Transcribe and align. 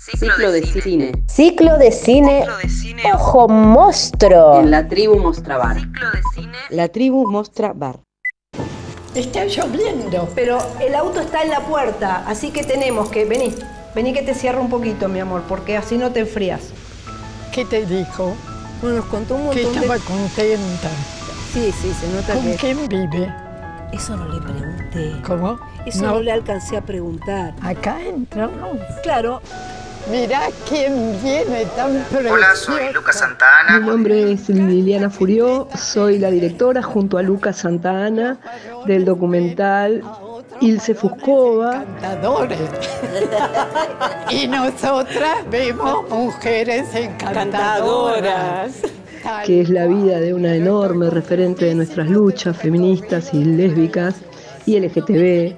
Ciclo 0.00 0.50
de 0.50 0.62
cine. 0.62 1.12
Ciclo 1.26 1.76
de 1.76 1.92
cine. 1.92 2.44
Ojo 3.12 3.48
monstruo. 3.48 4.60
En 4.60 4.70
la 4.70 4.88
tribu 4.88 5.18
Mostra 5.18 5.58
Bar. 5.58 5.76
Ciclo 5.78 6.10
de 6.10 6.22
cine. 6.34 6.58
La 6.70 6.88
tribu 6.88 7.30
Mostra 7.30 7.74
Bar. 7.74 8.00
Está 9.14 9.44
lloviendo. 9.44 10.26
Pero 10.34 10.56
el 10.80 10.94
auto 10.94 11.20
está 11.20 11.42
en 11.42 11.50
la 11.50 11.60
puerta, 11.60 12.24
así 12.26 12.50
que 12.50 12.62
tenemos 12.64 13.10
que. 13.10 13.26
Vení, 13.26 13.54
vení 13.94 14.14
que 14.14 14.22
te 14.22 14.32
cierro 14.34 14.62
un 14.62 14.70
poquito, 14.70 15.06
mi 15.10 15.20
amor, 15.20 15.42
porque 15.46 15.76
así 15.76 15.98
no 15.98 16.10
te 16.12 16.20
enfrías. 16.20 16.62
¿Qué 17.52 17.66
te 17.66 17.84
dijo? 17.84 18.34
Bueno, 18.80 18.96
nos 18.96 19.04
contó 19.06 19.34
un 19.34 19.50
Que 19.50 19.64
montón 19.64 19.82
estaba 19.82 19.98
de. 19.98 20.04
contenta. 20.04 20.90
Sí, 21.52 21.72
sí, 21.78 21.92
se 22.00 22.08
nota 22.08 22.32
¿Con 22.32 22.44
que. 22.44 22.56
quién 22.56 22.88
vive? 22.88 23.34
Eso 23.92 24.16
no 24.16 24.26
le 24.28 24.40
pregunté. 24.40 25.12
¿Cómo? 25.26 25.58
Eso 25.84 26.06
no, 26.06 26.20
le 26.20 26.32
alcancé 26.32 26.78
a 26.78 26.80
preguntar. 26.80 27.54
Acá 27.60 28.00
entramos. 28.00 28.78
Claro, 29.02 29.42
Mirá 30.08 30.48
quién 30.68 31.20
viene 31.22 31.66
tan 31.76 32.02
precioso. 32.10 32.34
Hola, 32.34 32.54
soy 32.54 32.92
Lucas 32.92 33.18
Santana. 33.18 33.78
Mi 33.78 33.86
nombre 33.86 34.32
es 34.32 34.48
Liliana 34.48 35.10
Furió, 35.10 35.68
soy 35.76 36.18
la 36.18 36.30
directora 36.30 36.82
junto 36.82 37.18
a 37.18 37.22
Lucas 37.22 37.58
Santana 37.58 38.38
del 38.86 39.04
documental 39.04 40.02
Ilse 40.60 40.94
Fuscova. 40.94 41.84
Encantadores. 41.98 42.58
y 44.30 44.48
nosotras 44.48 45.38
vemos 45.50 46.08
mujeres 46.08 46.94
encantadoras. 46.94 48.72
que 49.44 49.60
es 49.60 49.68
la 49.68 49.86
vida 49.86 50.18
de 50.18 50.34
una 50.34 50.54
enorme 50.54 51.10
referente 51.10 51.66
de 51.66 51.74
nuestras 51.74 52.08
luchas 52.08 52.56
feministas 52.56 53.34
y 53.34 53.44
lésbicas 53.44 54.16
y 54.66 54.80
LGTB 54.80 55.54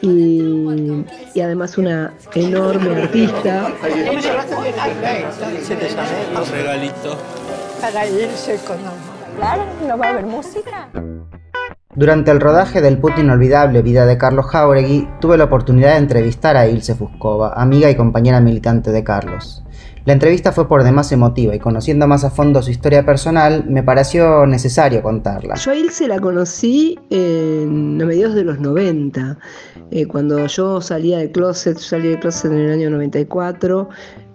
y, 0.00 1.04
y 1.34 1.40
además 1.40 1.78
una 1.78 2.14
enorme 2.34 3.02
artista. 3.02 3.72
Un 6.34 6.50
regalito. 6.52 7.16
Para 7.80 8.06
irse 8.06 8.58
con 8.66 8.78
amor. 8.78 9.16
Claro, 9.36 9.62
no 9.86 9.98
va 9.98 10.06
a 10.06 10.10
haber 10.10 10.26
música. 10.26 10.88
Durante 11.94 12.30
el 12.30 12.40
rodaje 12.40 12.82
del 12.82 12.98
puto 12.98 13.20
inolvidable 13.22 13.80
Vida 13.80 14.04
de 14.04 14.18
Carlos 14.18 14.46
Jauregui, 14.46 15.08
tuve 15.20 15.38
la 15.38 15.44
oportunidad 15.44 15.92
de 15.92 15.98
entrevistar 15.98 16.56
a 16.56 16.66
Ilse 16.66 16.94
Fuscova, 16.94 17.54
amiga 17.54 17.90
y 17.90 17.96
compañera 17.96 18.40
militante 18.40 18.92
de 18.92 19.02
Carlos. 19.02 19.62
La 20.06 20.12
entrevista 20.12 20.52
fue 20.52 20.68
por 20.68 20.84
demás 20.84 21.10
emotiva 21.10 21.52
y 21.52 21.58
conociendo 21.58 22.06
más 22.06 22.22
a 22.22 22.30
fondo 22.30 22.62
su 22.62 22.70
historia 22.70 23.04
personal, 23.04 23.64
me 23.68 23.82
pareció 23.82 24.46
necesario 24.46 25.02
contarla. 25.02 25.56
Yo 25.56 25.72
a 25.72 25.76
Ilse 25.76 26.06
la 26.06 26.20
conocí 26.20 26.96
en, 27.10 28.00
a 28.00 28.06
mediados 28.06 28.36
de 28.36 28.44
los 28.44 28.60
90, 28.60 29.36
eh, 29.90 30.06
cuando 30.06 30.46
yo 30.46 30.80
salía 30.80 31.18
del 31.18 31.32
closet, 31.32 31.78
salí 31.78 32.10
del 32.10 32.20
closet 32.20 32.52
en 32.52 32.58
el 32.58 32.70
año 32.70 32.90
94, 32.90 33.88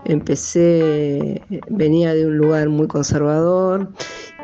empecé, 0.03 1.41
venía 1.69 2.13
de 2.15 2.25
un 2.25 2.37
lugar 2.37 2.67
muy 2.67 2.87
conservador 2.87 3.93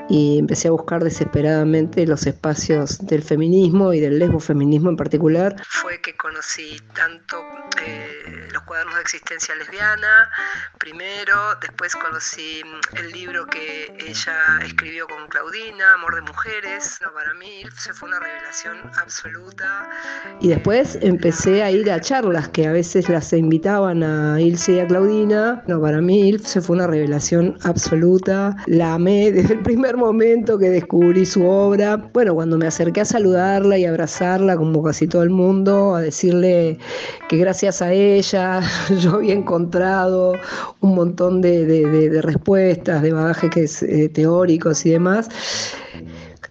y 0.10 0.40
empecé 0.40 0.68
a 0.68 0.72
buscar 0.72 1.04
desesperadamente 1.04 2.06
los 2.06 2.26
espacios 2.26 3.00
del 3.06 3.24
feminismo 3.24 3.94
y 3.94 4.00
del 4.00 4.20
lesbofeminismo 4.20 4.90
en 4.90 4.98
particular. 4.98 5.56
Fue 5.68 6.00
que 6.02 6.16
conocí 6.16 6.82
tanto 6.94 7.38
eh, 7.86 8.48
los 8.52 8.64
cuadernos 8.64 8.96
de 8.96 9.02
existencia 9.02 9.56
lesbiana, 9.56 10.30
primero, 10.78 11.36
después 11.62 11.96
conocí 11.96 12.62
el 12.96 13.12
libro 13.12 13.46
que 13.48 13.94
ella 14.00 14.60
escribió 14.66 15.08
con 15.08 15.28
Claudina, 15.28 15.94
Amor 15.96 16.16
de 16.16 16.22
Mujeres, 16.22 17.00
no, 17.04 17.14
para 17.14 17.34
mí 17.34 17.64
se 17.78 17.94
fue 17.94 18.10
una 18.10 18.20
revelación 18.20 18.78
absoluta. 19.02 19.90
Y 20.40 20.50
después 20.50 20.98
empecé 21.02 21.64
a 21.64 21.72
ir 21.72 21.92
a 21.92 22.00
charlas 22.00 22.48
que 22.50 22.68
a 22.68 22.72
veces 22.72 23.10
las 23.10 23.34
invitaban 23.34 24.04
a 24.04 24.40
Ilse 24.40 24.74
y 24.74 24.80
a 24.80 24.88
Claudina, 24.88 25.64
no, 25.68 25.82
para 25.82 26.02
mí 26.02 26.38
se 26.40 26.62
fue 26.62 26.78
una 26.78 26.88
revelación 26.88 27.58
absoluta, 27.64 28.56
la 28.68 28.94
amé 28.94 29.32
desde 29.32 29.56
el 29.56 29.62
primer 29.62 29.97
momento 29.98 30.58
que 30.58 30.70
descubrí 30.70 31.26
su 31.26 31.46
obra. 31.46 31.98
Bueno, 32.14 32.34
cuando 32.36 32.58
me 32.58 32.68
acerqué 32.68 33.02
a 33.02 33.06
saludarla 33.06 33.78
y 33.78 33.86
abrazarla, 33.86 34.56
como 34.56 34.82
casi 34.84 35.08
todo 35.08 35.24
el 35.24 35.30
mundo, 35.30 35.96
a 35.96 36.02
decirle 36.02 36.78
que 37.30 37.38
gracias 37.38 37.82
a 37.82 37.92
ella 37.92 38.62
yo 39.02 39.16
había 39.16 39.34
encontrado 39.34 40.34
un 40.82 40.96
montón 40.96 41.42
de, 41.42 41.66
de- 41.66 42.10
de- 42.10 42.22
respuestas, 42.22 43.02
de 43.02 43.12
bagajes 43.14 43.84
eh, 43.84 44.10
teóricos 44.10 44.86
y 44.86 44.92
demás. 44.92 45.30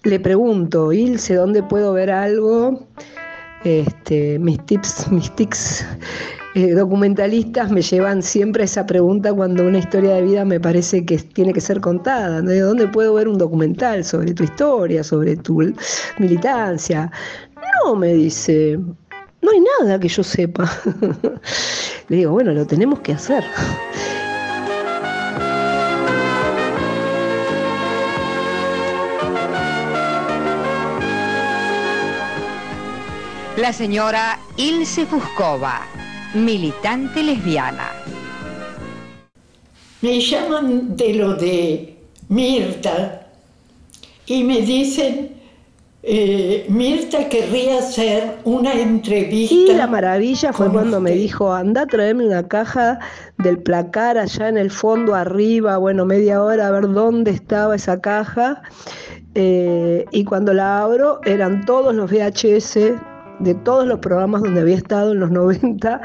Le 0.05 0.21
pregunto, 0.21 0.93
Ilse, 0.93 1.35
¿dónde 1.35 1.62
puedo 1.62 1.93
ver 1.93 2.11
algo? 2.11 2.87
Este, 3.65 4.39
mis 4.39 4.65
tips, 4.67 5.11
mis 5.11 5.35
tics 5.35 5.85
eh, 6.56 6.72
documentalistas 6.72 7.71
me 7.71 7.83
llevan 7.83 8.22
siempre 8.22 8.65
esa 8.65 8.87
pregunta 8.87 9.31
cuando 9.34 9.67
una 9.67 9.77
historia 9.77 10.15
de 10.15 10.22
vida 10.22 10.43
me 10.47 10.59
parece 10.59 11.05
que 11.05 11.19
tiene 11.19 11.53
que 11.53 11.61
ser 11.61 11.83
contada. 11.83 12.41
¿De 12.41 12.61
dónde 12.61 12.89
puedo 12.89 13.12
ver 13.12 13.28
un 13.28 13.37
documental 13.37 14.03
sobre 14.06 14.33
tu 14.33 14.43
historia, 14.43 15.05
sobre 15.05 15.37
tu 15.37 15.59
militancia? 16.19 17.12
No, 17.84 17.94
me 17.94 18.15
dice, 18.15 18.78
no 19.43 19.50
hay 19.50 19.62
nada 19.83 20.00
que 20.00 20.09
yo 20.09 20.22
sepa. 20.22 20.65
Le 22.09 22.17
digo, 22.17 22.33
bueno, 22.33 22.53
lo 22.53 22.67
tenemos 22.67 23.00
que 23.00 23.12
hacer. 23.12 23.44
La 33.59 33.75
señora 33.75 34.38
Ilse 34.56 35.05
Fuscova, 35.05 35.83
militante 36.45 37.23
lesbiana. 37.23 37.91
Me 40.03 40.21
llaman 40.21 40.97
de 40.97 41.15
lo 41.15 41.35
de 41.35 41.97
Mirta 42.29 43.27
y 44.27 44.45
me 44.45 44.61
dicen, 44.61 45.31
eh, 46.03 46.67
Mirta 46.69 47.29
querría 47.29 47.79
hacer 47.79 48.39
una 48.45 48.73
entrevista. 48.75 49.55
Y 49.55 49.75
la 49.75 49.87
maravilla 49.87 50.53
fue 50.53 50.71
cuando 50.71 51.01
me 51.01 51.13
dijo, 51.13 51.53
anda 51.53 51.83
a 51.83 51.87
traerme 51.87 52.27
una 52.27 52.47
caja 52.47 52.99
del 53.39 53.59
placar 53.59 54.19
allá 54.19 54.49
en 54.49 54.59
el 54.59 54.71
fondo 54.71 55.15
arriba, 55.15 55.79
bueno, 55.79 56.05
media 56.05 56.43
hora 56.43 56.69
a 56.69 56.71
ver 56.71 56.89
dónde 56.93 57.31
estaba 57.31 57.75
esa 57.75 58.01
caja. 58.01 58.63
Eh, 59.35 60.05
y 60.13 60.25
cuando 60.25 60.55
la 60.55 60.83
abro 60.83 61.21
eran 61.25 61.65
todos 61.65 61.95
los 61.95 62.11
VHS 62.11 62.95
de 63.41 63.55
todos 63.55 63.87
los 63.87 63.99
programas 64.01 64.43
donde 64.43 64.61
había 64.61 64.77
estado 64.77 65.13
en 65.13 65.21
los 65.21 65.31
90, 65.33 66.01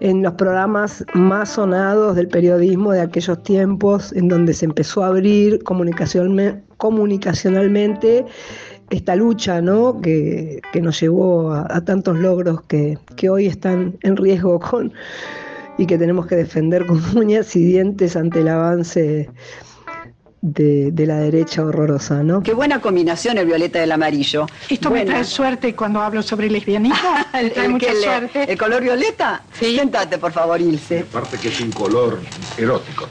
en 0.00 0.22
los 0.22 0.32
programas 0.34 1.04
más 1.14 1.50
sonados 1.50 2.16
del 2.16 2.28
periodismo 2.28 2.92
de 2.92 3.00
aquellos 3.02 3.42
tiempos, 3.42 4.12
en 4.12 4.28
donde 4.28 4.52
se 4.54 4.64
empezó 4.64 5.04
a 5.04 5.08
abrir 5.08 5.62
comunicacionalme- 5.62 6.62
comunicacionalmente 6.78 8.26
esta 8.90 9.16
lucha 9.16 9.60
¿no? 9.62 10.00
que, 10.00 10.60
que 10.72 10.80
nos 10.82 11.00
llevó 11.00 11.52
a, 11.52 11.66
a 11.70 11.84
tantos 11.84 12.18
logros 12.18 12.62
que, 12.62 12.98
que 13.16 13.30
hoy 13.30 13.46
están 13.46 13.96
en 14.02 14.16
riesgo 14.16 14.58
con, 14.60 14.92
y 15.78 15.86
que 15.86 15.96
tenemos 15.96 16.26
que 16.26 16.36
defender 16.36 16.84
con 16.86 17.00
uñas 17.16 17.54
y 17.56 17.64
dientes 17.64 18.16
ante 18.16 18.40
el 18.40 18.48
avance 18.48 19.30
de, 20.42 20.90
de 20.92 21.06
la 21.06 21.18
derecha 21.20 21.64
horrorosa. 21.64 22.22
¿no? 22.22 22.42
Qué 22.42 22.52
buena 22.52 22.80
combinación 22.80 23.38
el 23.38 23.46
violeta 23.46 23.78
del 23.80 23.92
amarillo. 23.92 24.46
Esto 24.68 24.90
me 24.90 25.06
trae 25.06 25.24
suerte 25.24 25.74
cuando 25.74 26.00
hablo 26.02 26.20
sobre 26.22 26.50
lesbianismo. 26.50 26.98
Me 27.32 27.40
¿El, 27.40 27.52
trae 27.52 27.66
el 27.66 27.72
mucha 27.72 27.94
suerte. 27.94 28.52
¿El 28.52 28.58
color 28.58 28.82
violeta? 28.82 29.42
Sí. 29.58 29.76
Sentate, 29.76 30.18
por 30.18 30.32
favor, 30.32 30.60
Ilse. 30.60 31.00
Aparte 31.08 31.38
que 31.38 31.48
es 31.48 31.60
un 31.60 31.70
color 31.72 32.20
erótico. 32.58 33.08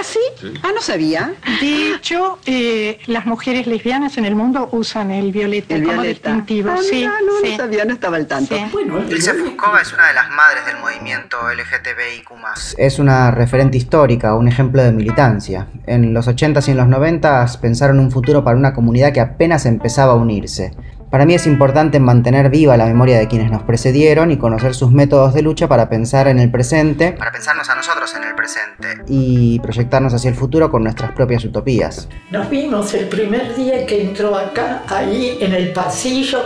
¿Ah, 0.00 0.02
sí? 0.02 0.18
Ah, 0.62 0.70
no 0.74 0.80
sabía. 0.80 1.34
De 1.60 1.94
hecho, 1.94 2.38
eh, 2.46 2.98
las 3.06 3.26
mujeres 3.26 3.66
lesbianas 3.66 4.16
en 4.16 4.24
el 4.24 4.34
mundo 4.34 4.70
usan 4.72 5.10
el 5.10 5.30
violeta 5.30 5.74
El 5.74 5.82
como 5.84 6.00
violeta. 6.00 6.30
distintivo. 6.30 6.70
Ah, 6.70 6.78
sí, 6.80 7.04
no, 7.04 7.12
sí. 7.42 7.50
no 7.50 7.56
sabía, 7.58 7.84
no 7.84 7.92
estaba 7.92 8.16
al 8.16 8.26
tanto. 8.26 8.54
Sí. 8.56 8.64
Fuscova 8.70 9.82
es 9.82 9.92
una 9.92 10.08
de 10.08 10.14
las 10.14 10.30
madres 10.30 10.64
del 10.64 10.78
movimiento 10.78 11.36
LGTBIQ+. 11.52 12.30
Es 12.78 12.98
una 12.98 13.30
referente 13.30 13.76
histórica, 13.76 14.34
un 14.36 14.48
ejemplo 14.48 14.82
de 14.82 14.92
militancia. 14.92 15.66
En 15.86 16.14
los 16.14 16.28
80s 16.28 16.68
y 16.68 16.70
en 16.70 16.76
los 16.78 16.86
90s 16.86 17.58
pensaron 17.60 18.00
un 18.00 18.10
futuro 18.10 18.42
para 18.42 18.56
una 18.56 18.72
comunidad 18.72 19.12
que 19.12 19.20
apenas 19.20 19.66
empezaba 19.66 20.12
a 20.12 20.16
unirse. 20.16 20.72
Para 21.10 21.26
mí 21.26 21.34
es 21.34 21.48
importante 21.48 21.98
mantener 21.98 22.50
viva 22.50 22.76
la 22.76 22.86
memoria 22.86 23.18
de 23.18 23.26
quienes 23.26 23.50
nos 23.50 23.64
precedieron 23.64 24.30
y 24.30 24.38
conocer 24.38 24.74
sus 24.76 24.92
métodos 24.92 25.34
de 25.34 25.42
lucha 25.42 25.66
para 25.66 25.88
pensar 25.88 26.28
en 26.28 26.38
el 26.38 26.52
presente, 26.52 27.10
para 27.10 27.32
pensarnos 27.32 27.68
a 27.68 27.74
nosotros 27.74 28.14
en 28.14 28.22
el 28.28 28.34
presente 28.36 29.02
y 29.08 29.58
proyectarnos 29.58 30.14
hacia 30.14 30.28
el 30.30 30.36
futuro 30.36 30.70
con 30.70 30.84
nuestras 30.84 31.10
propias 31.10 31.44
utopías. 31.44 32.08
Nos 32.30 32.48
vimos 32.48 32.94
el 32.94 33.08
primer 33.08 33.56
día 33.56 33.84
que 33.86 34.02
entró 34.02 34.36
acá, 34.36 34.84
ahí 34.86 35.38
en 35.40 35.52
el 35.52 35.72
pasillo, 35.72 36.42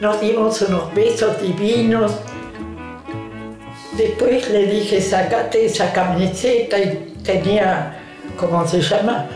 nos 0.00 0.18
dimos 0.18 0.62
unos 0.62 0.94
besos 0.94 1.42
divinos. 1.42 2.16
Después 3.98 4.48
le 4.48 4.64
dije, 4.64 5.02
sacate 5.02 5.66
esa 5.66 5.92
camiseta 5.92 6.78
y 6.78 7.16
tenía, 7.22 7.98
¿cómo 8.38 8.66
se 8.66 8.80
llama? 8.80 9.28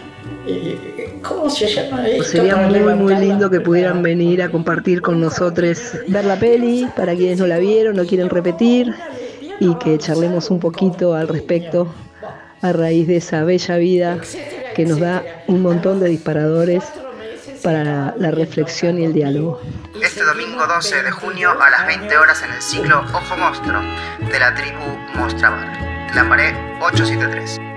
Eh, 0.47 1.19
¿Cómo 1.23 1.49
se 1.49 1.67
llama 1.67 2.07
esto? 2.07 2.25
Sería 2.25 2.55
para 2.55 2.69
muy, 2.69 2.95
muy 2.95 3.15
lindo 3.17 3.51
que 3.51 3.61
pudieran 3.61 4.03
venir 4.03 4.43
a 4.43 4.51
compartir 4.51 5.01
con 5.01 5.21
nosotros, 5.21 5.93
ver 6.09 6.25
la 6.25 6.39
peli, 6.39 6.89
para 6.97 7.15
quienes 7.15 7.39
no 7.39 7.47
la 7.47 7.59
vieron, 7.59 7.97
no 7.97 8.05
quieren 8.05 8.29
repetir, 8.29 8.95
y 9.61 9.75
que 9.77 9.99
charlemos 9.99 10.51
un 10.51 10.61
poquito 10.61 11.15
al 11.15 11.29
respecto 11.29 11.93
a 12.61 12.73
raíz 12.73 13.07
de 13.07 13.17
esa 13.17 13.45
bella 13.45 13.77
vida 13.77 14.19
que 14.75 14.85
nos 14.85 14.99
da 14.99 15.23
un 15.47 15.63
montón 15.63 16.01
de 16.01 16.09
disparadores 16.09 16.85
para 17.63 18.15
la 18.19 18.31
reflexión 18.31 18.99
y 18.99 19.05
el 19.05 19.13
diálogo. 19.13 19.61
Este 20.03 20.23
domingo 20.23 20.67
12 20.67 21.03
de 21.03 21.11
junio 21.11 21.51
a 21.51 21.71
las 21.71 21.87
20 21.87 22.17
horas 22.17 22.43
en 22.43 22.53
el 22.53 22.61
ciclo 22.61 23.01
Ojo 23.01 23.37
Monstruo 23.37 23.81
de 24.31 24.39
la 24.39 24.55
tribu 24.55 24.85
Mostrabar. 25.15 25.73
La 26.15 26.29
Pared 26.29 26.55
873. 26.81 27.74